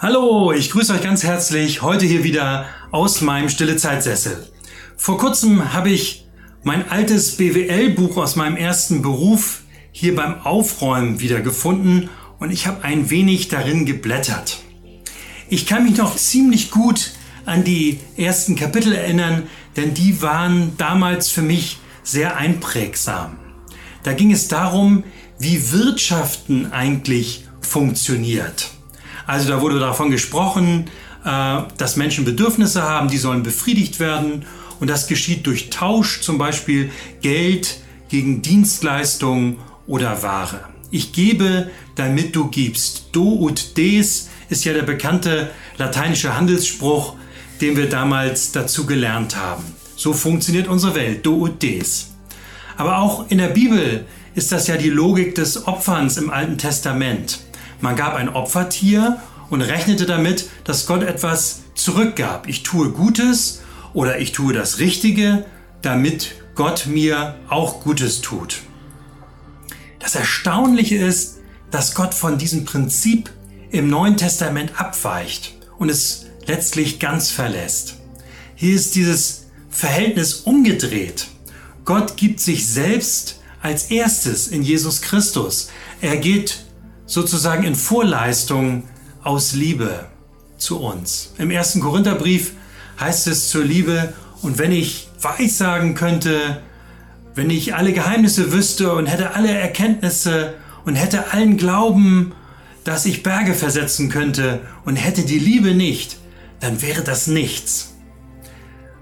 Hallo, 0.00 0.52
ich 0.52 0.70
grüße 0.70 0.92
euch 0.92 1.02
ganz 1.02 1.24
herzlich 1.24 1.82
heute 1.82 2.06
hier 2.06 2.22
wieder 2.22 2.66
aus 2.92 3.20
meinem 3.20 3.48
Stille 3.48 3.76
Zeitsessel. 3.76 4.46
Vor 4.96 5.18
kurzem 5.18 5.72
habe 5.72 5.90
ich 5.90 6.24
mein 6.62 6.88
altes 6.88 7.36
BWL-Buch 7.36 8.16
aus 8.16 8.36
meinem 8.36 8.56
ersten 8.56 9.02
Beruf 9.02 9.62
hier 9.90 10.14
beim 10.14 10.42
Aufräumen 10.42 11.18
wieder 11.18 11.40
gefunden 11.40 12.10
und 12.38 12.52
ich 12.52 12.68
habe 12.68 12.84
ein 12.84 13.10
wenig 13.10 13.48
darin 13.48 13.86
geblättert. 13.86 14.58
Ich 15.48 15.66
kann 15.66 15.82
mich 15.82 15.96
noch 15.96 16.14
ziemlich 16.14 16.70
gut 16.70 17.10
an 17.44 17.64
die 17.64 17.98
ersten 18.16 18.54
Kapitel 18.54 18.92
erinnern, 18.92 19.48
denn 19.76 19.94
die 19.94 20.22
waren 20.22 20.74
damals 20.78 21.28
für 21.28 21.42
mich 21.42 21.78
sehr 22.04 22.36
einprägsam. 22.36 23.36
Da 24.04 24.12
ging 24.12 24.30
es 24.30 24.46
darum, 24.46 25.02
wie 25.40 25.72
Wirtschaften 25.72 26.70
eigentlich 26.70 27.48
funktioniert. 27.60 28.77
Also 29.28 29.46
da 29.46 29.60
wurde 29.60 29.78
davon 29.78 30.10
gesprochen, 30.10 30.86
äh, 31.22 31.58
dass 31.76 31.96
Menschen 31.96 32.24
Bedürfnisse 32.24 32.82
haben, 32.82 33.08
die 33.08 33.18
sollen 33.18 33.42
befriedigt 33.42 34.00
werden. 34.00 34.46
Und 34.80 34.88
das 34.88 35.06
geschieht 35.06 35.46
durch 35.46 35.68
Tausch, 35.68 36.22
zum 36.22 36.38
Beispiel 36.38 36.90
Geld 37.20 37.78
gegen 38.08 38.40
Dienstleistungen 38.40 39.58
oder 39.86 40.22
Ware. 40.22 40.60
Ich 40.90 41.12
gebe, 41.12 41.70
damit 41.94 42.34
du 42.34 42.48
gibst. 42.48 43.10
Do 43.12 43.38
ut 43.42 43.76
des 43.76 44.30
ist 44.48 44.64
ja 44.64 44.72
der 44.72 44.84
bekannte 44.84 45.50
lateinische 45.76 46.34
Handelsspruch, 46.34 47.14
den 47.60 47.76
wir 47.76 47.90
damals 47.90 48.52
dazu 48.52 48.86
gelernt 48.86 49.36
haben. 49.36 49.64
So 49.94 50.14
funktioniert 50.14 50.68
unsere 50.68 50.94
Welt. 50.94 51.26
Do 51.26 51.34
ut 51.34 51.62
des. 51.62 52.14
Aber 52.78 52.96
auch 52.96 53.26
in 53.28 53.36
der 53.36 53.48
Bibel 53.48 54.06
ist 54.34 54.52
das 54.52 54.68
ja 54.68 54.78
die 54.78 54.88
Logik 54.88 55.34
des 55.34 55.66
Opferns 55.66 56.16
im 56.16 56.30
Alten 56.30 56.56
Testament. 56.56 57.40
Man 57.80 57.96
gab 57.96 58.14
ein 58.14 58.28
Opfertier 58.28 59.20
und 59.50 59.62
rechnete 59.62 60.06
damit, 60.06 60.48
dass 60.64 60.86
Gott 60.86 61.02
etwas 61.02 61.62
zurückgab. 61.74 62.48
Ich 62.48 62.62
tue 62.62 62.90
Gutes 62.90 63.62
oder 63.92 64.18
ich 64.18 64.32
tue 64.32 64.52
das 64.52 64.78
Richtige, 64.78 65.44
damit 65.82 66.34
Gott 66.54 66.86
mir 66.86 67.36
auch 67.48 67.82
Gutes 67.82 68.20
tut. 68.20 68.62
Das 70.00 70.14
Erstaunliche 70.14 70.96
ist, 70.96 71.38
dass 71.70 71.94
Gott 71.94 72.14
von 72.14 72.38
diesem 72.38 72.64
Prinzip 72.64 73.30
im 73.70 73.88
Neuen 73.88 74.16
Testament 74.16 74.80
abweicht 74.80 75.54
und 75.78 75.88
es 75.88 76.26
letztlich 76.46 76.98
ganz 76.98 77.30
verlässt. 77.30 77.96
Hier 78.54 78.74
ist 78.74 78.94
dieses 78.94 79.46
Verhältnis 79.70 80.34
umgedreht. 80.34 81.28
Gott 81.84 82.16
gibt 82.16 82.40
sich 82.40 82.66
selbst 82.66 83.40
als 83.62 83.90
erstes 83.90 84.48
in 84.48 84.62
Jesus 84.62 85.02
Christus. 85.02 85.70
Er 86.00 86.16
geht 86.16 86.64
sozusagen 87.08 87.64
in 87.64 87.74
Vorleistung 87.74 88.84
aus 89.24 89.54
Liebe 89.54 90.06
zu 90.58 90.78
uns. 90.78 91.32
Im 91.38 91.50
ersten 91.50 91.80
Korintherbrief 91.80 92.52
heißt 93.00 93.26
es 93.26 93.48
zur 93.48 93.64
Liebe, 93.64 94.12
und 94.40 94.58
wenn 94.58 94.70
ich 94.70 95.08
weissagen 95.20 95.96
könnte, 95.96 96.62
wenn 97.34 97.50
ich 97.50 97.74
alle 97.74 97.92
Geheimnisse 97.92 98.52
wüsste 98.52 98.94
und 98.94 99.06
hätte 99.06 99.34
alle 99.34 99.50
Erkenntnisse 99.50 100.54
und 100.84 100.94
hätte 100.94 101.32
allen 101.32 101.56
Glauben, 101.56 102.32
dass 102.84 103.04
ich 103.04 103.24
Berge 103.24 103.54
versetzen 103.54 104.10
könnte 104.10 104.60
und 104.84 104.94
hätte 104.94 105.22
die 105.22 105.40
Liebe 105.40 105.74
nicht, 105.74 106.18
dann 106.60 106.80
wäre 106.82 107.02
das 107.02 107.26
nichts. 107.26 107.96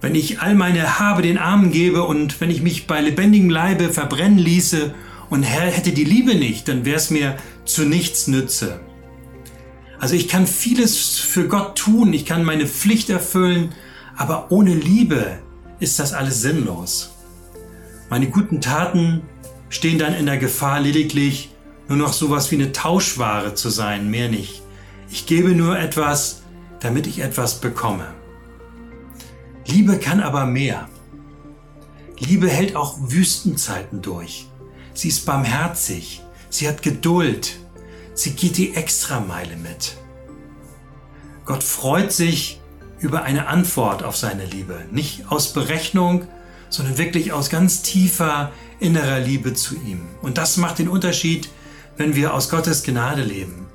Wenn 0.00 0.14
ich 0.14 0.40
all 0.40 0.54
meine 0.54 0.98
Habe 0.98 1.22
den 1.22 1.38
Armen 1.38 1.70
gebe 1.70 2.02
und 2.02 2.40
wenn 2.40 2.50
ich 2.50 2.62
mich 2.62 2.86
bei 2.86 3.00
lebendigem 3.00 3.50
Leibe 3.50 3.92
verbrennen 3.92 4.38
ließe 4.38 4.94
und 5.30 5.44
Herr 5.44 5.70
hätte 5.70 5.92
die 5.92 6.04
Liebe 6.04 6.34
nicht, 6.34 6.68
dann 6.68 6.84
wäre 6.84 6.96
es 6.96 7.10
mir 7.10 7.36
zu 7.64 7.84
nichts 7.84 8.26
nütze. 8.26 8.80
Also 9.98 10.14
ich 10.14 10.28
kann 10.28 10.46
vieles 10.46 11.18
für 11.18 11.46
Gott 11.46 11.78
tun, 11.78 12.12
ich 12.12 12.26
kann 12.26 12.44
meine 12.44 12.66
Pflicht 12.66 13.10
erfüllen, 13.10 13.72
aber 14.16 14.50
ohne 14.50 14.74
Liebe 14.74 15.38
ist 15.78 15.98
das 15.98 16.12
alles 16.12 16.42
sinnlos. 16.42 17.14
Meine 18.10 18.28
guten 18.28 18.60
Taten 18.60 19.22
stehen 19.68 19.98
dann 19.98 20.14
in 20.14 20.26
der 20.26 20.38
Gefahr, 20.38 20.80
lediglich 20.80 21.50
nur 21.88 21.98
noch 21.98 22.12
sowas 22.12 22.50
wie 22.50 22.56
eine 22.56 22.72
Tauschware 22.72 23.54
zu 23.54 23.68
sein, 23.68 24.10
mehr 24.10 24.28
nicht. 24.28 24.62
Ich 25.10 25.26
gebe 25.26 25.50
nur 25.50 25.78
etwas, 25.78 26.42
damit 26.80 27.06
ich 27.06 27.20
etwas 27.20 27.60
bekomme. 27.60 28.06
Liebe 29.66 29.98
kann 29.98 30.20
aber 30.20 30.46
mehr. 30.46 30.88
Liebe 32.18 32.48
hält 32.48 32.76
auch 32.76 32.96
Wüstenzeiten 33.00 34.02
durch. 34.02 34.48
Sie 34.94 35.08
ist 35.08 35.26
barmherzig. 35.26 36.22
Sie 36.48 36.68
hat 36.68 36.82
Geduld. 36.82 37.58
Sie 38.14 38.32
geht 38.32 38.56
die 38.56 38.74
Extrameile 38.74 39.56
mit. 39.56 39.96
Gott 41.44 41.64
freut 41.64 42.12
sich 42.12 42.60
über 43.00 43.22
eine 43.22 43.46
Antwort 43.46 44.02
auf 44.02 44.16
seine 44.16 44.44
Liebe. 44.44 44.84
Nicht 44.90 45.30
aus 45.30 45.52
Berechnung, 45.52 46.26
sondern 46.68 46.98
wirklich 46.98 47.32
aus 47.32 47.50
ganz 47.50 47.82
tiefer 47.82 48.52
innerer 48.78 49.20
Liebe 49.20 49.54
zu 49.54 49.74
ihm. 49.74 50.02
Und 50.22 50.38
das 50.38 50.56
macht 50.56 50.78
den 50.78 50.88
Unterschied, 50.88 51.48
wenn 51.96 52.14
wir 52.14 52.34
aus 52.34 52.48
Gottes 52.48 52.82
Gnade 52.82 53.22
leben. 53.22 53.66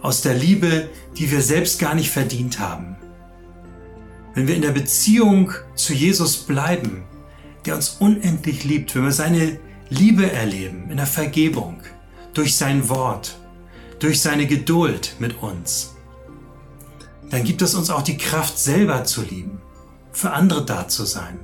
Aus 0.00 0.22
der 0.22 0.34
Liebe, 0.34 0.88
die 1.16 1.30
wir 1.30 1.42
selbst 1.42 1.78
gar 1.80 1.94
nicht 1.94 2.10
verdient 2.10 2.60
haben. 2.60 2.96
Wenn 4.34 4.46
wir 4.46 4.54
in 4.54 4.62
der 4.62 4.70
Beziehung 4.70 5.52
zu 5.74 5.92
Jesus 5.92 6.36
bleiben, 6.36 7.04
der 7.66 7.74
uns 7.74 7.96
unendlich 7.98 8.64
liebt, 8.64 8.94
wenn 8.94 9.04
wir 9.04 9.12
seine 9.12 9.58
Liebe 9.90 10.30
erleben, 10.30 10.90
in 10.90 10.98
der 10.98 11.06
Vergebung, 11.06 11.80
durch 12.34 12.56
sein 12.56 12.88
Wort, 12.88 13.38
durch 13.98 14.20
seine 14.20 14.46
Geduld 14.46 15.16
mit 15.18 15.42
uns, 15.42 15.94
dann 17.30 17.44
gibt 17.44 17.62
es 17.62 17.74
uns 17.74 17.90
auch 17.90 18.02
die 18.02 18.16
Kraft 18.16 18.58
selber 18.58 19.04
zu 19.04 19.22
lieben, 19.22 19.60
für 20.12 20.32
andere 20.32 20.64
da 20.64 20.88
zu 20.88 21.04
sein. 21.04 21.38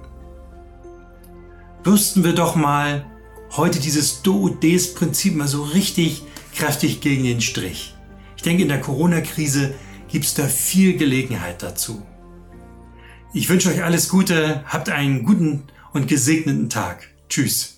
Bürsten 1.82 2.24
wir 2.24 2.34
doch 2.34 2.54
mal 2.54 3.04
heute 3.56 3.78
dieses 3.78 4.22
Do-Des-Prinzip 4.22 5.36
mal 5.36 5.48
so 5.48 5.62
richtig 5.62 6.22
kräftig 6.54 7.00
gegen 7.00 7.24
den 7.24 7.40
Strich. 7.40 7.94
Ich 8.36 8.42
denke, 8.42 8.62
in 8.62 8.68
der 8.68 8.80
Corona-Krise 8.80 9.74
gibt 10.08 10.24
es 10.24 10.34
da 10.34 10.46
viel 10.46 10.96
Gelegenheit 10.96 11.62
dazu. 11.62 12.02
Ich 13.32 13.48
wünsche 13.48 13.68
euch 13.68 13.82
alles 13.82 14.08
Gute, 14.08 14.64
habt 14.66 14.88
einen 14.88 15.24
guten 15.24 15.64
und 15.92 16.08
gesegneten 16.08 16.70
Tag. 16.70 17.08
Tschüss. 17.28 17.73